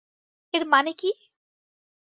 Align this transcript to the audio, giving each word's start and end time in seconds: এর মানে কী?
এর 0.53 0.63
মানে 0.65 0.91
কী? 0.93 1.09